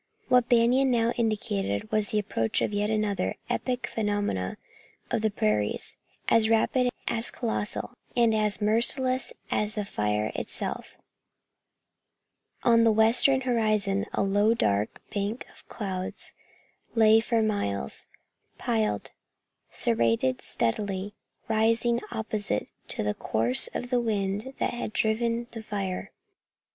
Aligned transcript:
What 0.29 0.49
Banion 0.49 0.89
now 0.89 1.11
indicated 1.11 1.91
was 1.91 2.07
the 2.09 2.17
approach 2.17 2.63
of 2.63 2.73
yet 2.73 2.89
another 2.89 3.29
of 3.29 3.37
the 3.37 3.53
epic 3.53 3.85
phenomena 3.85 4.57
of 5.11 5.21
the 5.21 5.29
prairies, 5.29 5.95
as 6.27 6.49
rapid, 6.49 6.89
as 7.07 7.29
colossal 7.29 7.93
and 8.17 8.33
as 8.33 8.59
merciless 8.59 9.31
as 9.51 9.75
the 9.75 9.85
fire 9.85 10.31
itself. 10.33 10.95
On 12.63 12.83
the 12.83 12.91
western 12.91 13.41
horizon 13.41 14.07
a 14.11 14.23
low 14.23 14.55
dark 14.55 14.99
bank 15.13 15.45
of 15.53 15.69
clouds 15.69 16.33
lay 16.95 17.19
for 17.19 17.43
miles, 17.43 18.07
piled, 18.57 19.11
serrated, 19.69 20.41
steadily 20.41 21.13
rising 21.47 21.99
opposite 22.09 22.69
to 22.87 23.03
the 23.03 23.13
course 23.13 23.67
of 23.75 23.91
the 23.91 24.01
wind 24.01 24.55
that 24.57 24.73
had 24.73 24.93
driven 24.93 25.45
the 25.51 25.61
fire. 25.61 26.11